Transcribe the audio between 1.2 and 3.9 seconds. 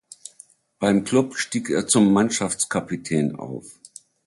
stieg er zum Mannschaftskapitän auf.